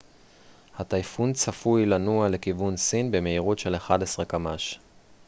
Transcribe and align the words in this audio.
הטייפון 0.77 1.33
צפוי 1.33 1.85
לנוע 1.85 2.29
לכיוון 2.29 2.77
סין 2.77 3.11
במהירות 3.11 3.59
של 3.59 3.75
11 3.75 4.25
קמ 4.25 4.57
ש 4.57 4.77